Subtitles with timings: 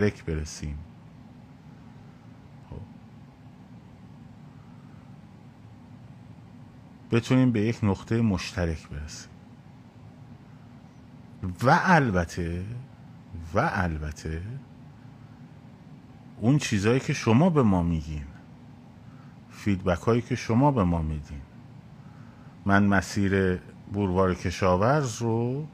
[0.00, 0.78] مشترک برسیم
[2.70, 2.76] خب.
[7.10, 9.30] بتونیم به یک نقطه مشترک برسیم
[11.62, 12.64] و البته
[13.54, 14.42] و البته
[16.40, 18.26] اون چیزهایی که شما به ما میگین
[19.50, 21.42] فیدبک هایی که شما به ما میدین
[22.66, 23.60] من مسیر
[23.92, 25.66] بوروار کشاورز رو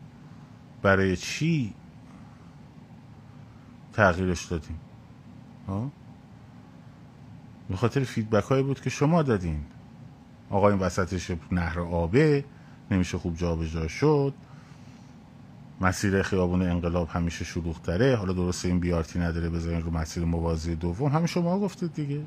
[0.83, 1.75] برای چی
[3.93, 4.81] تغییرش دادیم.
[7.69, 9.61] به خاطر فیدبک هایی بود که شما دادین.
[10.51, 12.45] آقا این وسطش نهر آبه
[12.91, 14.35] نمیشه خوب جابجا شد.
[15.81, 20.75] مسیر خیابون انقلاب همیشه شلوغ تره حالا درسته این بیارتی نداره بذارین رو مسیر موازی
[20.75, 21.13] دوم.
[21.13, 22.23] همه شما گفتید دیگه.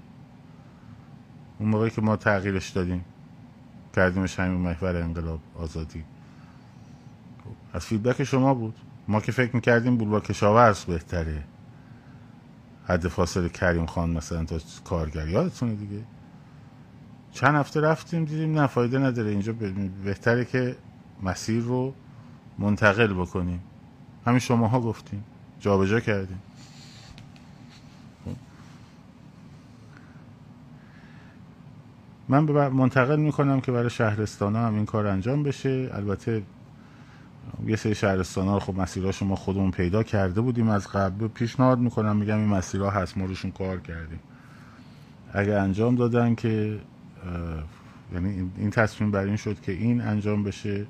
[1.59, 3.05] اون موقعی که ما تغییرش دادیم.
[3.95, 6.03] کردیمش همین محور انقلاب آزادی.
[7.73, 8.75] از فیدبک شما بود.
[9.07, 11.43] ما که فکر می‌کردیم بولوار کشاورز بهتره.
[12.87, 16.03] حد فاصله کریم خان مثلا تا کارگر یادتونه دیگه؟
[17.31, 19.29] چند هفته رفتیم دیدیم نه فایده نداره.
[19.29, 19.53] اینجا
[20.03, 20.75] بهتره که
[21.23, 21.93] مسیر رو
[22.59, 23.59] منتقل بکنیم.
[24.25, 25.23] همین شماها گفتیم.
[25.59, 26.41] جابجا کردیم.
[32.29, 35.89] من منتقل می‌کنم که برای شهرستان هم این کار انجام بشه.
[35.93, 36.43] البته
[37.67, 41.27] یه سری شهرستان ها رو خب مسیرها ما خودمون پیدا کرده بودیم از قبل.
[41.27, 44.19] پیشنهاد می‌کنم میگم این مسیرها هست ما روشون کار کردیم.
[45.33, 46.79] اگه انجام دادن که
[48.13, 50.85] یعنی این تصمیم بر این شد که این انجام بشه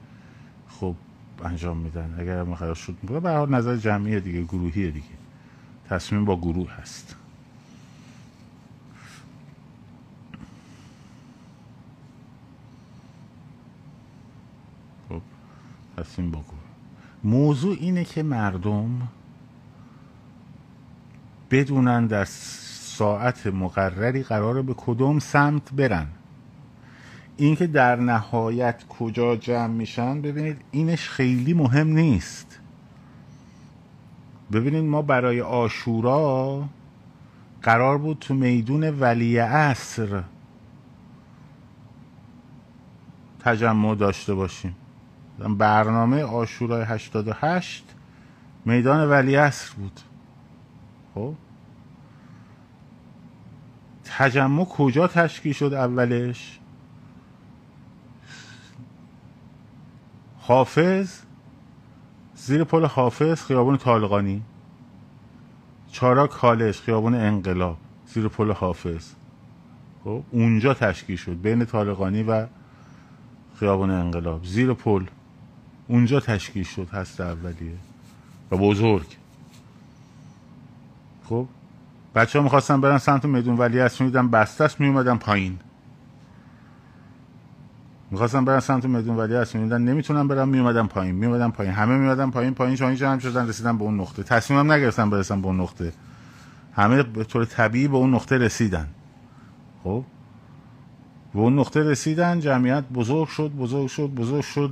[0.69, 0.95] خب
[1.43, 2.15] انجام میدن.
[2.19, 5.05] اگر ما شد به هر نظر جمعی دیگه گروهی دیگه.
[5.89, 7.15] تصمیم با گروه هست.
[16.17, 16.59] با گروه.
[17.23, 19.07] موضوع اینه که مردم
[21.51, 26.07] بدونن در ساعت مقرری قراره به کدوم سمت برن.
[27.37, 32.59] اینکه در نهایت کجا جمع میشن ببینید اینش خیلی مهم نیست.
[34.51, 36.63] ببینید ما برای آشورا
[37.61, 40.23] قرار بود تو میدون ولی اصر
[43.39, 44.75] تجمع داشته باشیم.
[45.39, 47.95] برنامه آشورای 88
[48.65, 49.99] میدان ولی اصر بود.
[51.15, 51.33] خب؟
[54.17, 56.59] تجمع کجا تشکیل شد اولش؟
[60.39, 61.21] حافظ؟
[62.35, 64.41] زیر پل حافظ خیابون طالقانی.
[65.91, 69.11] چارا کالش خیابون انقلاب زیر پل حافظ.
[70.03, 72.47] خب؟ اونجا تشکیل شد بین طالقانی و
[73.59, 74.43] خیابون انقلاب.
[74.43, 75.05] زیر پل.
[75.87, 77.77] اونجا تشکیل شد هست اولیه.
[78.51, 79.07] و بزرگ.
[81.29, 81.47] خب؟
[82.15, 85.59] بچه ها می‌خواستن برن سمت میدون ولی از میدن بستش میومدن پایین.
[88.11, 91.15] می‌خواستم برن سمت میدون ولی از میدن نمی‌تونم برم میومدم پایین.
[91.15, 91.73] میومدم پایین.
[91.73, 94.23] همه میومدن پایین پایین چون جمع شدن رسیدن به اون نقطه.
[94.23, 95.93] تصمیمم نگرفتم برسم به اون نقطه.
[96.73, 98.87] همه به طور طبیعی به اون نقطه رسیدن.
[99.83, 100.03] خب؟
[101.33, 104.71] به اون نقطه رسیدن جمعیت بزرگ شد بزرگ شد بزرگ شد.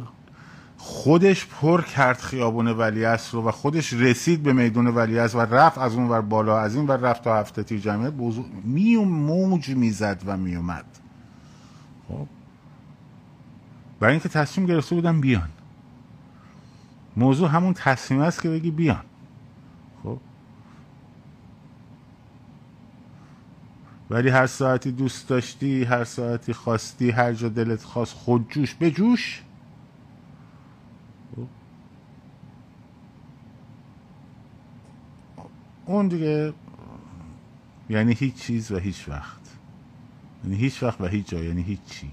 [0.77, 5.95] خودش پر کرد خیابون ولیعصر رو و خودش رسید به میدون ولیعصر و رفت از
[5.95, 8.13] اون ور بالا از این ور رفت تا هفته تیر جمعیت.
[8.13, 10.85] بزرگ میوم موج می‌زد و میومد
[12.09, 12.27] خب.
[13.99, 15.49] برای اینکه تصمیم گرفته بودن بیان.
[17.17, 19.03] موضوع همون تصمیم است که بگی بیان.
[20.03, 20.17] خب.
[24.09, 28.91] ولی هر ساعتی دوست داشتی هر ساعتی خواستی هر جا دلت خواست خود جوش به
[28.91, 29.41] جوش.
[35.93, 36.53] اون دیگه
[37.89, 39.39] یعنی هیچ چیز و هیچ وقت.
[40.43, 42.11] یعنی هیچ وقت و هیچ جا یعنی هیچ چی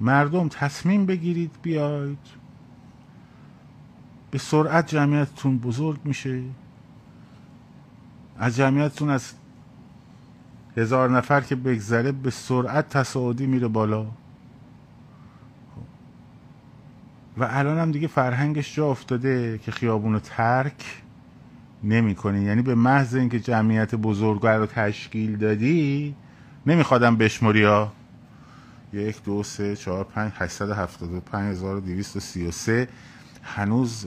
[0.00, 2.18] مردم تصمیم بگیرید بیاید.
[4.30, 6.42] به سرعت جمعیتتون بزرگ میشه.
[8.38, 9.32] از جمعیتتون از
[10.76, 14.06] هزار نفر که بگذره به سرعت تصاعدی میره بالا.
[17.36, 21.02] و الان هم دیگه فرهنگش جا افتاده که خیابون رو ترک
[21.84, 22.42] نمی‌کنی.
[22.42, 26.14] یعنی به محض اینکه جمعیت بزرگ رو تشکیل دادی
[26.66, 27.92] نمیخوادم بشموری ها.
[28.92, 32.88] یک دو سه چهار پنج هشتصد هفتاد و پنج هزار دویست و سی و سه.
[33.42, 34.06] هنوز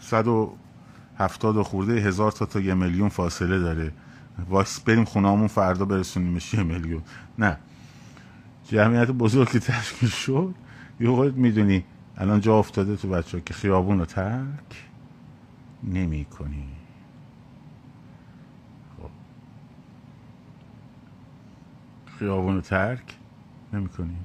[0.00, 0.54] صد و
[1.18, 3.92] هفتاد و خورده هزار تا تا یه میلیون فاصله داره.
[4.48, 7.02] واکس بریم خونهامون فردا برسونیمش یه میلیون.
[7.38, 7.56] نه.
[8.68, 10.54] جمعیت بزرگی تشکیل شد.
[11.00, 11.84] یه وقت می‌دونی
[12.16, 14.88] الان جا افتاده تو بچه که خیابون رو ترک
[15.84, 16.68] نمی کنی
[18.96, 19.10] خب.
[22.18, 23.16] خیابون رو ترک
[23.72, 24.16] نمی کنی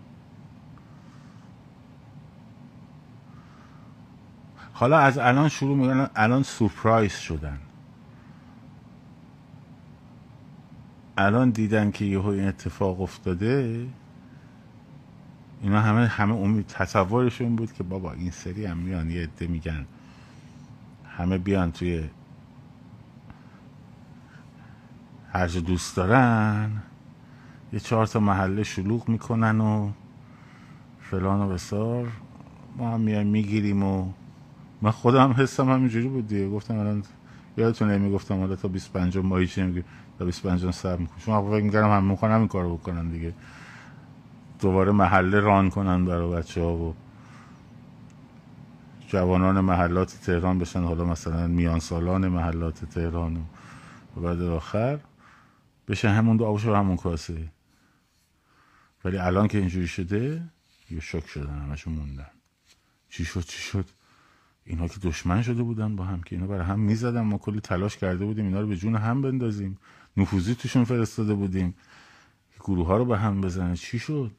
[4.74, 7.60] حالا از الان شروع می‌کنن الان سورپرایز شدن.
[11.18, 13.88] الان دیدن که یهو این اتفاق افتاده
[15.64, 19.86] اینا همه همه امید تصورشون بود که بابا این سری هم میان یه عده میگن
[21.18, 22.04] همه بیان توی
[25.32, 26.72] هر جا دوست دارن
[27.74, 29.92] یه چهار تا محله شلوغ می‌کنن و
[31.02, 32.08] فلان و بسار.
[32.78, 34.12] ما هم میایم می‌گیریم و
[34.82, 36.50] من خودم حسم همینجوری بود دیگه.
[36.50, 37.04] گفتم الان
[37.58, 39.84] یادتونه می‌گفتم حالا تا 25 ماهی میگیم
[40.20, 41.20] تا 25 سر می‌کنم.
[41.20, 43.34] شما فکر می‌کردم هم می‌کنم این کارو بکنن دیگه.
[44.64, 46.96] دوباره محله ران کنن برای بچه ها و
[49.08, 50.84] جوانان محلات تهران بشن.
[50.84, 53.46] حالا مثلا میان سالان محلات تهران
[54.18, 55.00] و بعد آخر
[55.88, 57.52] بشه همون دو آبش همون کاسه.
[59.06, 60.44] ولی الان که اینجوری شده
[60.92, 62.32] یه شک شدن همشون موندن.
[63.10, 63.86] چی شد؟ چی شد؟
[64.66, 67.22] اینا که دشمن شده بودن با هم که اینا برای هم می‌زدن.
[67.22, 69.78] ما کلی تلاش کرده بودیم اینا رو به جون هم بندازیم.
[70.18, 71.76] نفوذی توشون فرستاده بودیم.
[72.60, 74.32] گروه ها رو به هم بزنه چی شد؟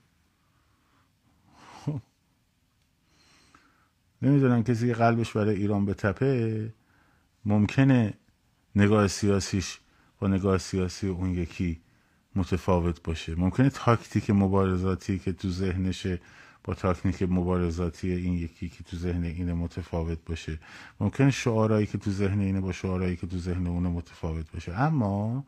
[4.25, 6.73] نمی‌دونم کسی که قلبش برای ایران به تپه
[7.45, 8.15] ممکنه
[8.77, 9.79] نگاه سیاسیش
[10.19, 11.81] با نگاه سیاسی اون یکی
[12.37, 13.35] متفاوت باشه.
[13.35, 16.21] ممکنه تاکتیک مبارزاتی که تو ذهنشه
[16.65, 20.59] با تاکنیک مبارزاتی این یکی که تو ذهن اینه متفاوت باشه.
[21.01, 24.73] ممکنه شعارهایی که تو ذهن اینه با شعارهایی که تو ذهن اونه متفاوت باشه.
[24.81, 25.45] اما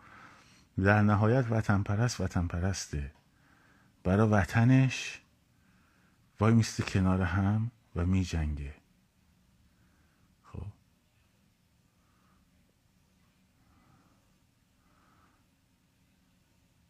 [0.82, 3.12] در نهایت وطن پرست وطن پرسته
[4.04, 5.20] برای وطنش
[6.40, 7.70] وای میسته کنار هم.
[7.96, 8.74] و می جنگه
[10.42, 10.66] خب.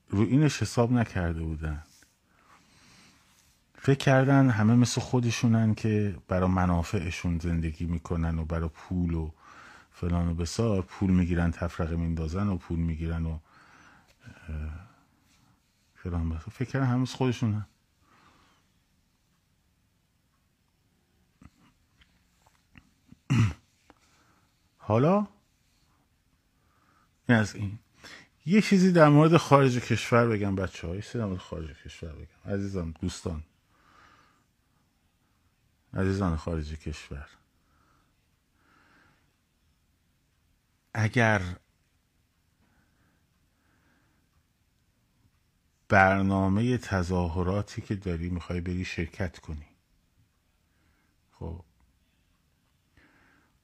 [0.09, 1.83] رو اینش حساب نکرده بودن.
[3.75, 9.31] فکر کردن همه مثل خودشونن که برای منافعشون زندگی می‌کنن و برای پول و
[9.93, 10.83] فلان و بسار.
[10.83, 13.39] پول می‌گیرن تفرقه میندازن و پول می‌گیرن و
[15.95, 16.49] فلان بسار.
[16.51, 17.67] فکر کردن همه مثل خودشونن.
[24.87, 25.27] حالا؟
[27.29, 27.79] این از این.
[28.47, 32.53] یه چیزی در مورد خارج کشور بگم بچه های در مورد خارج کشور بگم.
[32.55, 33.43] عزیزان دوستان.
[35.95, 37.29] عزیزان خارج کشور.
[40.95, 41.43] اگر
[45.89, 49.67] برنامه تظاهراتی که داری می‌خوای بری شرکت کنی.
[51.33, 51.66] خب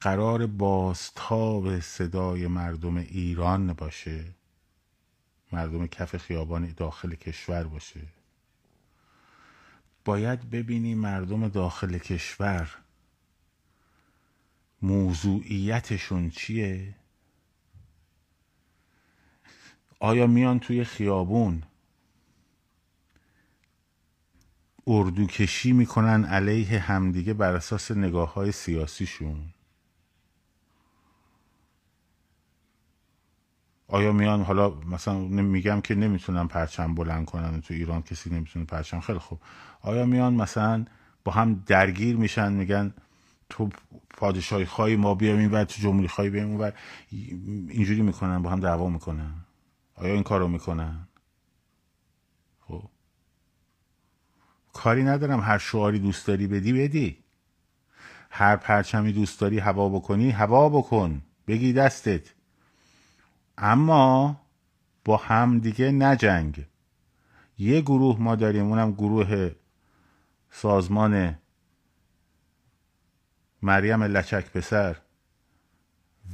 [0.02, 4.24] قرار بازتاب صدای مردم ایران باشه.
[5.52, 8.00] مردم کف خیابان داخل کشور باشه.
[10.04, 12.70] باید ببینی مردم داخل کشور
[14.82, 16.94] موضوعیتشون چیه؟
[20.00, 21.62] آیا میان توی خیابون؟
[24.86, 29.54] اردو کشی می‌کنن علیه همدیگه بر اساس نگاه های سیاسیشون.
[33.92, 39.00] آیا میان حالا مثلا میگم که نمی‌تونن پرچم بلند کنن تو ایران کسی نمی‌تونه پرچم.
[39.00, 39.40] خیلی خوب.
[39.82, 40.84] آیا میان مثلا
[41.24, 42.94] با هم درگیر میشن میگن
[43.48, 43.68] تو
[44.10, 46.72] پادشاهی خواهی ما بیایم این تو جمهوری خواهی بیایم اون
[47.68, 49.32] اینجوری می‌کنن با هم دعوا می‌کنن.
[49.94, 51.08] آیا این کارو می‌کنن؟
[52.60, 52.82] خب.
[54.72, 55.40] کاری ندارم.
[55.40, 57.18] هر شعاری دوست داری بدی بدی.
[58.30, 61.22] هر پرچمی دوست داری هوا بکنی هوا بکن.
[61.46, 62.34] بگی دستت.
[63.58, 64.40] اما
[65.04, 66.66] با هم دیگه نجنگ
[67.58, 69.50] یه گروه ما داریم اونم گروه
[70.50, 71.38] سازمان
[73.62, 74.96] مریم لچک پسر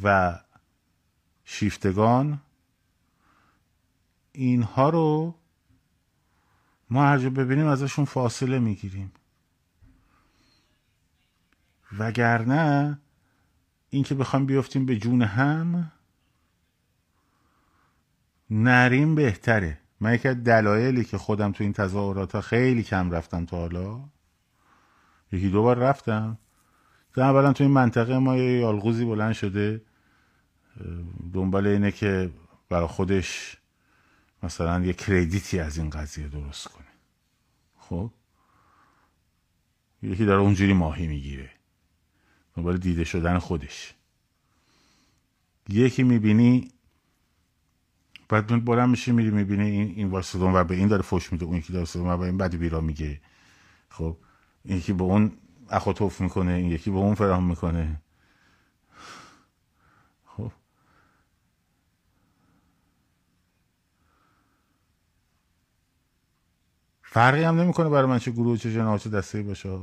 [0.03, 0.39] و
[1.45, 2.41] شیفتگان.
[4.33, 5.35] اینها رو
[6.91, 9.13] ما هر ببینیم ازشون فاصله می‌گیریم.
[11.99, 12.99] وگرنه
[13.91, 15.93] اینکه بخوام بیفتیم به جون هم
[18.51, 19.81] نریم بهتره.
[20.01, 24.01] من یکی از دلایلی که خودم تو این تظاهرات ها خیلی کم رفتم تا حالا.
[25.33, 26.39] یکی دو بار رفتم.
[27.15, 29.83] تو اولا تو این منطقه ما یه یالغوزی بلند شده.
[31.33, 32.31] دنبال اینه که
[32.69, 33.57] برای خودش
[34.43, 36.87] مثلا یه کردیتی از این قضیه درست کنه.
[37.79, 38.11] خب؟
[40.03, 41.51] یکی داره اونجوری ماهی می‌گیره.
[42.57, 43.95] دنبال دیده شدن خودش.
[45.69, 46.73] یکی می‌بینی
[48.29, 51.57] بعد بلند میشه میری می‌بینی این این واسه و به این داره فوش میده اون
[51.57, 53.21] یکی داره و به این بعد بیرا میگه.
[53.89, 54.17] خب
[54.65, 55.33] این یکی به اون
[55.71, 58.03] اخوتوف می‌کنه این یکی به اون فرام می‌کنه.
[60.27, 60.53] خب.
[67.03, 69.79] فرقی هم نمی‌کنه برای من چه گروه چه جناح چه دسته باشه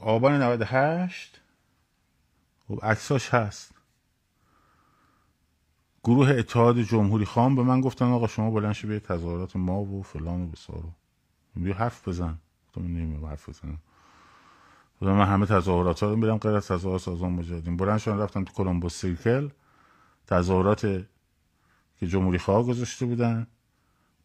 [0.00, 1.39] آبان 98
[2.70, 3.74] خب عکساش هست.
[6.04, 10.02] گروه اتحاد جمهوری خان به من گفتن آقا شما بلند شو به تظاهرات ما و
[10.02, 10.92] فلان و بسارو
[11.56, 12.38] بیا حرف بزن.
[12.68, 13.78] گفتم نمیام حرف بزنم.
[15.00, 17.76] من همه تظاهرات ها رو میرم غیر از تظاهرات سازمان مجاهدین.
[17.76, 19.48] بلند شدن رفتم تو کلمبوس سیرکل.
[20.26, 20.80] تظاهرات
[22.00, 23.46] که جمهوری خواه گذاشته بودن.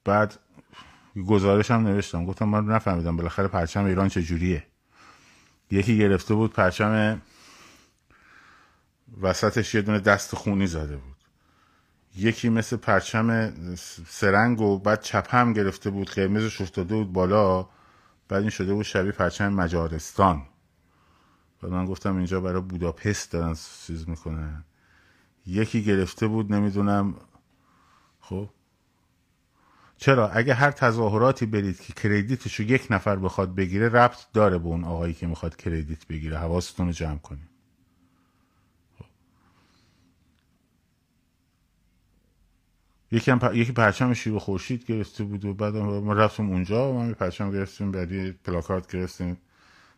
[0.03, 0.39] بعد
[1.27, 2.25] گزارش هم نوشتم.
[2.25, 4.63] گفتم من نفهمیدم بالاخره پرچم ایران چجوریه.
[5.71, 7.21] یکی گرفته بود پرچم
[9.21, 11.15] وسطش یه دونه دست خونی زده بود.
[12.15, 13.55] یکی مثل پرچم
[14.07, 17.69] سرنگ و بعد چپ هم گرفته بود قرمزش افتاده بود بالا.
[18.27, 20.43] بعد این شده بود شبیه پرچم مجارستان.
[21.63, 23.55] و من گفتم اینجا برای بوداپست دارن
[23.87, 24.63] چیز می‌کنن.
[25.45, 27.15] یکی گرفته بود نمی‌دونم.
[28.19, 28.49] خب.
[29.97, 34.83] چرا؟ اگه هر تظاهراتی برید که کردیتشو یک نفر بخواد بگیره ربط داره به اون
[34.83, 36.37] آقایی که می‌خواد کردیت بگیره.
[36.37, 37.49] حواستون رو جمع کنیم
[43.15, 47.13] یکی هم یکی پرچم شیر خورشید گرفته بود و بعد ما رفتیم اونجا و من
[47.13, 49.37] پرچم گرفتیم بعدی پلاکارد گرفتیم.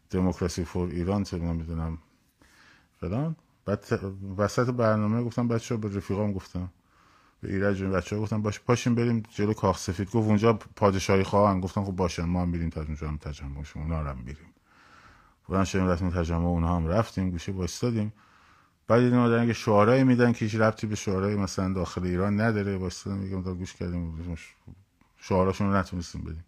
[0.09, 1.97] دموکراسی فور ایران چه نمی‌دونم
[2.99, 3.35] فلان.
[3.65, 3.85] بعد
[4.37, 6.69] وسط برنامه گفتم بچه به رفیقام گفتم.
[7.41, 10.11] به ایرج بچه ها گفتم باش پاشیم بریم جلو کاخ سفید.
[10.11, 13.83] گفت اونجا پادشاهی خواهن گفتم خب باشن ما هم بریم تا اونجا هم تجمع شما
[13.83, 14.53] اونا هم بریم
[15.47, 18.13] بودن شدیم رفتیم تجمع اونا هم رفتیم گوشه بایستادیم
[18.87, 22.77] بعد دیدیم آدم که شعارایی میدن که هیچ ربطی به شعارهای مثلا داخل ایران نداره
[22.77, 24.37] وایستادیم میگم تا گوش کردیم
[25.17, 26.43] شعاراشون رو نتونستیم بدیم.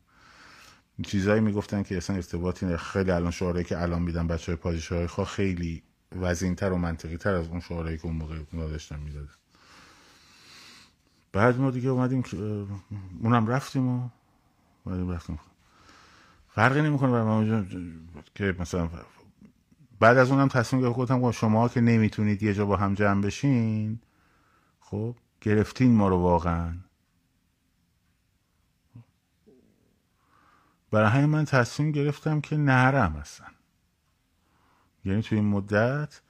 [1.05, 5.27] چیزایی می‌گفتن که اصلا ارتباطی خیلی الان شعارهایی که الان میدن بچه های پادشاهی خواه
[5.27, 5.83] خیلی
[6.21, 9.29] وزینتر و منطقی تر از اون شعارهایی که اون موقع داشتن می‌دادن.
[11.31, 12.23] بعد ما دیگه اومدیم
[13.23, 14.09] اونم رفتیم و
[14.83, 15.39] اومدیم رفتیم
[16.55, 17.65] فرقی نمی‌کنه برای ما
[18.35, 18.89] که مثلا
[19.99, 23.99] بعد از اونم تصمیم گرفتم گفتم شما که نمی‌تونید یه جا با هم جمع بشین
[24.79, 26.73] خب گرفتین ما رو واقعا.
[30.91, 33.51] برای همین من تصمیم گرفتم که نهرم هستن
[35.05, 36.21] یعنی توی این مدت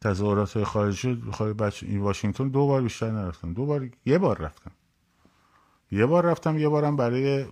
[0.00, 3.54] تظاهرات خارجی خارج بچه این واشنگتن دو بار بیشتر نرفتم.
[3.54, 4.72] دو بار یه بار رفتم.
[5.90, 7.46] یه بار رفتم یه بارم برای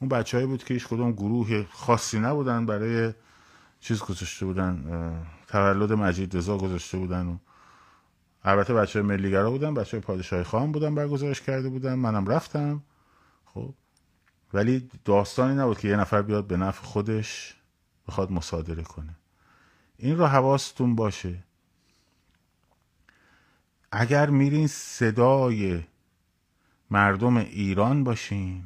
[0.00, 3.12] اون بچه بود که هیچ کدوم گروه خاصی نبودن برای
[3.82, 4.84] چیز گذاشته بودن
[5.48, 7.36] تولد مجید رضا گذاشته بودن و
[8.44, 11.94] البته بچه ملیگرا بودن بچه پادشاهی خواهم بودن برگزارش کرده بودن.
[11.94, 12.82] منم رفتم.
[13.44, 13.74] خب.
[14.54, 17.56] ولی داستانی نبود که یه نفر بیاد به نفع خودش
[18.08, 19.16] بخواد مصادره کنه.
[19.96, 21.44] این رو حواستون باشه.
[23.92, 25.82] اگر میرین صدای
[26.90, 28.64] مردم ایران باشین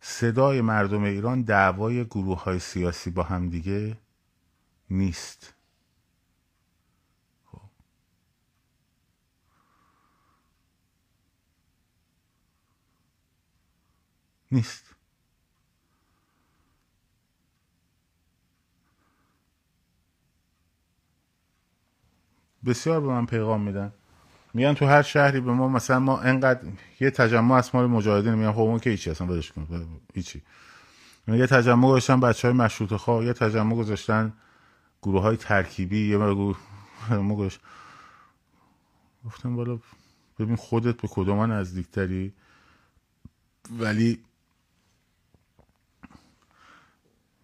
[0.00, 3.96] صدای مردم ایران دعوای گروه های سیاسی با هم دیگه
[4.90, 5.54] نیست.
[7.46, 7.60] خب.
[14.52, 14.94] نیست.
[22.66, 23.92] بسیار به من پیغام میدن.
[24.54, 26.68] میگن تو هر شهری به ما مثلا ما انقدر
[27.00, 29.66] یه تجمع از ما مجاهدین میگن خب اون که هیچی اصلا بدش کن
[30.14, 30.42] هیچی.
[31.28, 34.32] یه تجمع گذاشتن بچه های مشروط خواه یه تجمع گذاشتن
[35.02, 36.58] گروه های ترکیبی یه گروه
[37.36, 37.60] گذاشت
[39.24, 39.78] گفتم بالا
[40.38, 42.34] ببین خودت به کدوم نزدیکتری؟
[43.70, 44.24] ولی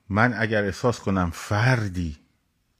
[0.08, 2.16] من اگر احساس کنم فردی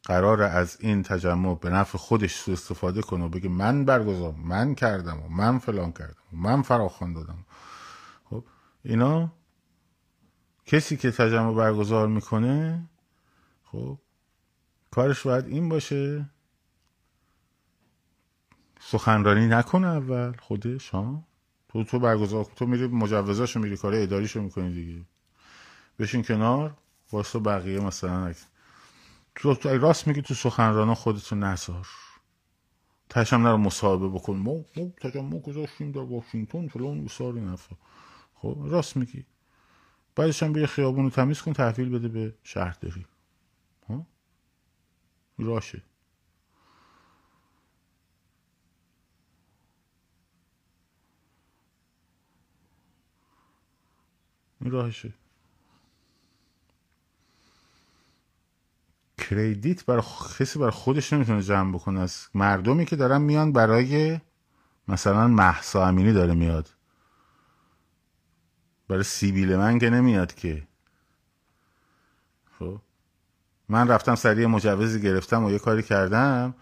[0.03, 4.75] قرار از این تجمع به نفع خودش سو استفاده کنه و بگه من برگزار من
[4.75, 7.47] کردم و من فلان کردم و من فراخوان دادم.
[8.25, 8.45] خب
[8.85, 9.33] اینا
[10.67, 12.85] کسی که تجمع برگزار می‌کنه
[13.65, 13.99] خب
[14.95, 16.31] کارش باید این باشه.
[18.81, 21.25] سخنرانی نکنه اول خودش ها
[21.69, 25.03] تو تو برگزار تو میری مجوزاشو میری کار اداریشو می‌کنی دیگه.
[25.99, 26.77] بشین کنار
[27.13, 28.35] واسه بقیه مثلا
[29.35, 31.87] تو راست میگی تو سخنرانا خودتو نذار.
[33.11, 34.37] تشم نرو مصاحبه بکن.
[34.37, 37.57] ما ما تجمع گذاشتیم در واشنگتن فلان بسار این
[38.35, 39.25] خب راست میگی.
[40.17, 43.07] بعدش هم بیا خیابون رو تمیز کن تحویل بده به شهرداری.
[43.89, 44.07] ها؟
[45.39, 45.83] راشه.
[54.61, 55.15] این راهشه.
[59.19, 60.03] کردیت برای
[60.39, 62.01] کسی برای خودش نمی‌تونه جمع بکنه.
[62.01, 64.21] از مردمی که دارن میان برای
[64.89, 66.71] مثلا محسا امینی داره میاد.
[68.89, 70.69] برای سیبیل من که نمیاد که.
[72.59, 72.81] خب؟
[73.69, 76.55] من رفتم سریع مجوزی گرفتم و یه کاری کردم.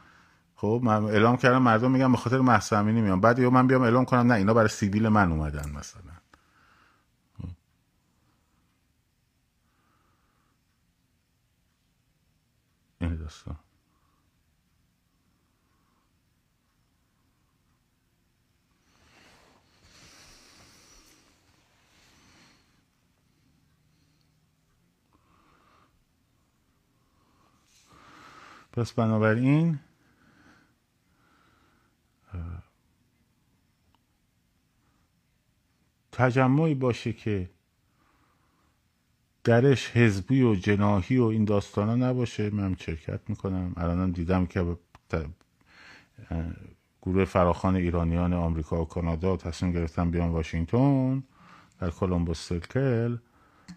[0.56, 3.20] خب من اعلام کردم مردم میگم به خاطر محسا امینی میام.
[3.20, 6.02] بعد یا من بیام اعلام کنم نه اینا برای سیبیل من اومدن مثلا.
[13.00, 13.56] این داستان.
[28.72, 29.78] پس بنابراین
[36.12, 37.50] تجمعی باشه که
[39.44, 42.50] درش حزبی و جناهی و این داستانا نباشه.
[42.50, 43.72] من شرکت می‌کنم.
[43.76, 44.76] الانم دیدم که
[47.02, 51.22] گروه فراخان ایرانیان آمریکا و کانادا تصمیم گرفتن بیان واشنگتن
[51.78, 53.16] در کلمبوس سرکل.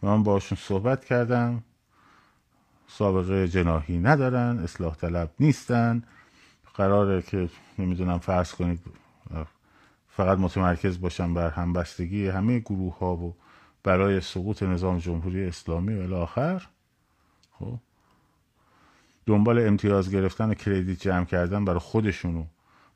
[0.02, 1.64] من باشون صحبت کردم.
[2.88, 6.04] سابقه جناهی ندارن اصلاح طلب نیستن.
[6.74, 7.50] قراره که
[7.80, 8.80] نمی‌دونم فرض کنید
[10.10, 13.36] فقط متمرکز باشن بر همبستگی همه گروه ها و
[13.84, 16.68] برای سقوط نظام جمهوری اسلامی و الاخر.
[17.52, 17.80] خب.
[19.26, 22.46] دنبال امتیاز گرفتن و کردیت جمع کردن برای خودشونو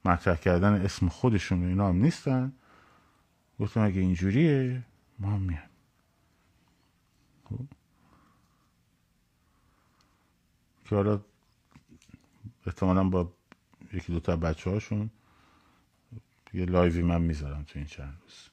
[0.06, 2.54] مطرح کردن اسم خودشونو اینا هم نیستن.
[3.60, 4.84] گفتم اگه اینجوریه
[5.20, 5.70] ما هم میان
[7.50, 7.79] خب.
[10.90, 11.22] که حالا
[12.66, 13.34] احتمالا با
[13.94, 15.10] یکی دوتا بچه هاشون
[16.54, 18.50] یه لایوی من می‌ذارم تو این چند روز.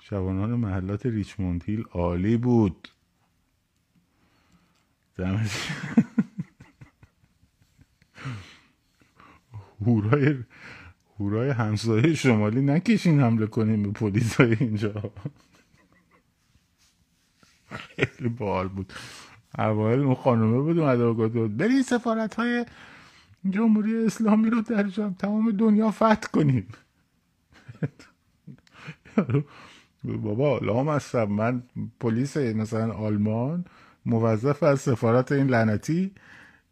[0.00, 2.88] جوانان محلات ریچموند هیل عالی بود.
[5.16, 5.68] دمت
[9.80, 10.44] هورای
[11.18, 15.12] هورای همسایه شمالی نکشین حمله کنیم به پلیس های اینجا.
[17.74, 18.92] خیلی بال بود.
[19.58, 22.66] اوایل اون خانومه بود اومده و گفت برین سفارت های
[23.50, 24.82] جمهوری اسلامی رو در
[25.18, 26.68] تمام دنیا فتح کنیم.
[30.24, 31.62] بابا لام هستم من
[32.00, 33.64] پلیس مثلا آلمان
[34.06, 36.12] موظف از سفارت این لعنتی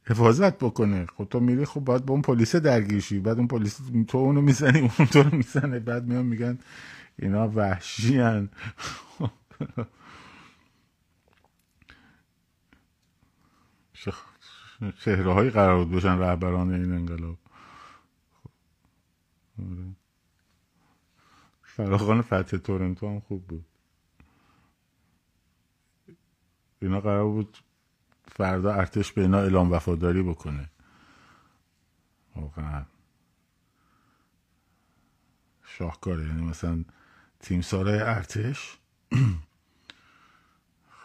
[0.05, 1.07] حفاظت بکنه.
[1.17, 3.21] خب تو میری خب باید با اون پلیس درگیرشی.
[3.21, 5.79] بعد اون پلیس تو اونو می‌زنی اون تو رو می‌زنه.
[5.81, 6.59] بعد میان میگن
[7.19, 8.49] اینا وحشی هن
[14.91, 17.39] چهره هایی قرار بود باشن رهبران این انقلاب
[18.43, 18.51] خب.
[19.59, 19.97] آره.
[21.63, 23.67] فراخان فتح تورنتو هم خوب بود
[26.83, 27.59] اینا قرار بود
[28.29, 30.71] فردا ارتش به اینا اعلام وفاداری بکنه
[32.37, 32.85] واقعا
[35.65, 36.85] شاهکاره یعنی مثلا
[37.41, 38.79] تیم سارای ارتش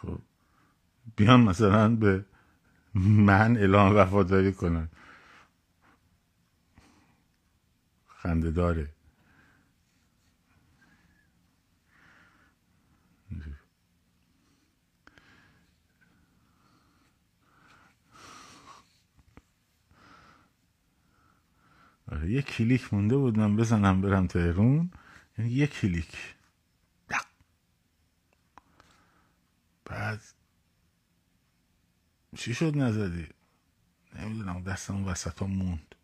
[0.02, 0.18] خب
[1.16, 2.24] بیان مثلا به
[2.98, 4.88] من اعلام وفاداری کنن
[8.08, 8.88] خنده داره.
[22.12, 24.90] آره یه کلیک مونده بود من بزنم برم تهرون
[25.38, 26.34] یعنی یه کلیک.
[29.84, 30.20] بعد
[32.36, 33.28] چی شد نزدی؟
[34.18, 35.94] نمی‌دونم دستم وسط ها موند.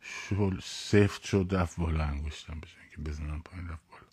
[0.00, 4.04] شل سفت شد رفت بالا انگشتم بشه که بزنم پایین رفت بالا.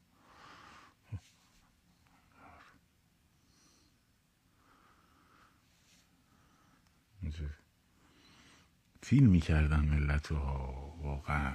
[9.01, 11.54] فیلم می‌کردن ملت ها واقعا.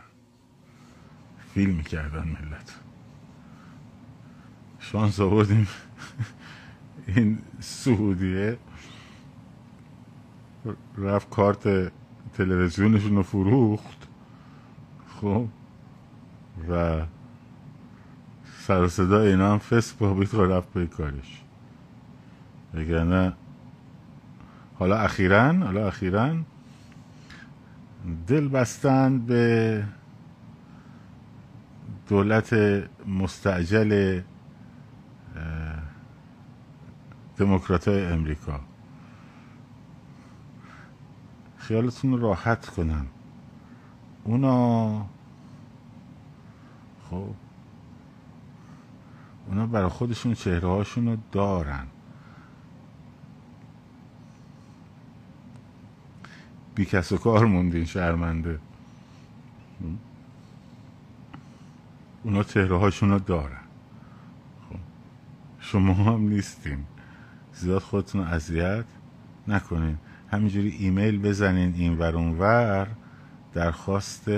[1.54, 2.80] فیلم می‌کردن ملت
[4.80, 5.68] شانس آوردیم.
[7.06, 8.58] این سعودیه.
[10.98, 11.92] رفت کارت
[12.32, 14.08] تلویزیونشون رو فروخت.
[15.20, 15.46] خب.
[16.70, 17.02] و
[18.58, 21.42] سر صدا اینا هم فس بابیت رو رفت به کارش.
[22.74, 23.32] وگرنه
[24.78, 26.36] حالا اخیرا حالا اخیرا
[28.26, 29.84] دل بستن به
[32.08, 32.54] دولت
[33.06, 34.20] مستعجل
[37.36, 38.60] دموکرات های امریکا.
[41.56, 43.06] خیالتون راحت کنم.
[44.24, 45.06] اونا
[47.10, 47.34] خب
[49.46, 51.86] اونا برای خودشون چهره هاشون رو دارن.
[56.74, 58.58] بی کس و کار موندین شرمنده.
[62.22, 63.64] اونا چهره هاشون رو دارن.
[64.70, 64.78] خب.
[65.60, 66.84] شما هم نیستین.
[67.56, 68.84] زیاد خودتون اذیت
[69.48, 69.98] نکنین.
[70.30, 72.88] همینجوری ایمیل بزنین این ور ور
[73.52, 74.30] درخواست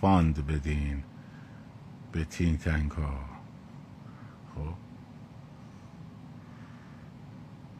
[0.00, 1.02] fund بدین
[2.12, 3.18] به think tank ها
[4.54, 4.74] خب.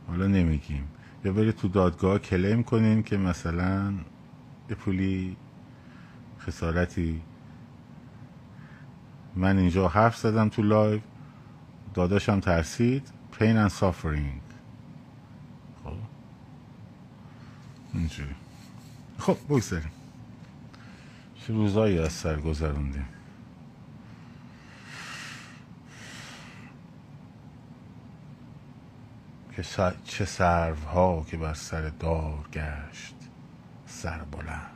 [0.09, 0.89] حالا نمیگیم.
[1.25, 3.93] یا برید تو دادگاه claim کنین که مثلا
[4.71, 5.37] یه پولی
[6.41, 7.23] خسارتی.
[9.37, 11.01] من اینجا حرف زدم تو لایو
[11.95, 13.11] داداشم ترسید.
[13.39, 14.41] Pain and suffering.
[15.85, 15.97] خب؟
[17.95, 18.35] اینجوری.
[19.19, 19.91] خب بگذاریم.
[21.41, 23.07] چه روزایی از سر گذروندیم؟
[29.57, 29.63] که
[30.05, 33.15] چه سرو ها که بر سر دار گشت
[33.87, 34.71] سر بلند.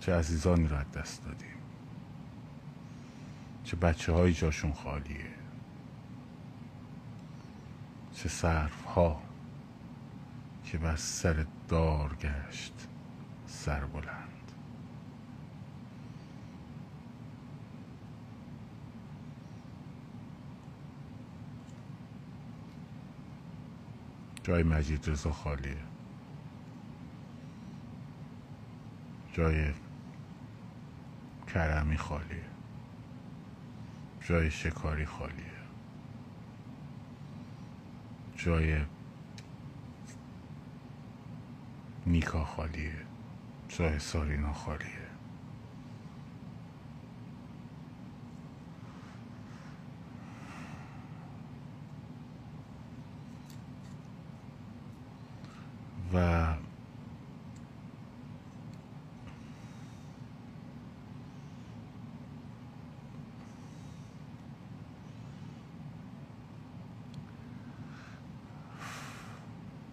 [0.00, 1.51] چه عزیزانی را دست دادیم
[3.64, 5.30] چه بچه های جاشون خالیه.
[8.14, 9.22] چه سرف ها
[10.64, 12.88] که بر سر دار گشت
[13.46, 14.52] سر بلند.
[24.42, 25.76] جای مجید رضا خالیه.
[29.32, 29.72] جای
[31.54, 32.51] کرمی خالیه.
[34.28, 35.52] جای شکاری خالیه.
[38.36, 38.76] جای
[42.06, 42.94] نیکا خالیه.
[43.68, 45.02] جای سارینا خالیه.
[56.14, 56.54] و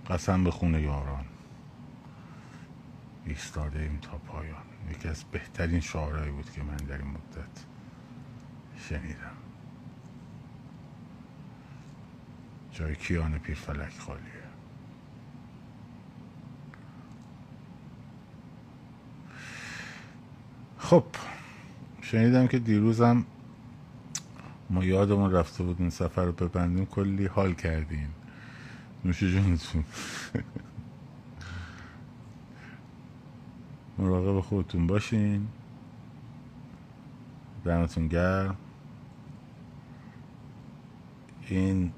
[0.10, 1.26] قسم به خونه یاران.
[3.26, 4.64] ایستاده ایم تا پایان.
[4.92, 7.66] یکی از بهترین شعارهایی بود که من در این مدت
[8.90, 9.38] شنیدم.
[12.72, 14.24] جای کیان فلک خالیه.
[20.78, 21.04] خب
[22.02, 23.26] شنیدم که دیروزم
[24.70, 26.86] ما یادمون رفته بود این سفر رو ببندیم.
[26.86, 28.14] کلی حال کردیم.
[29.06, 29.84] نوش جونتون
[33.98, 35.48] مراقب خودتون باشین.
[37.66, 38.58] دمتون گرم.
[41.48, 41.92] این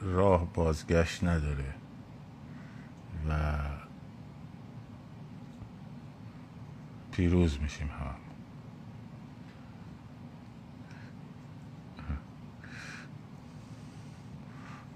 [0.00, 1.74] راه بازگشت نداره
[3.28, 3.58] و
[7.12, 8.27] پیروز میشیم ها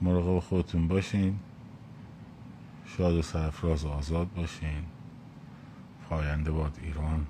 [0.02, 1.38] مراقب خودتون باشین.
[2.84, 4.84] شاد و سرفراز و آزاد باشین.
[6.08, 7.26] پاینده باد ایران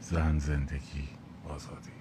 [0.00, 1.08] زن زندگی
[1.48, 1.99] آزادی.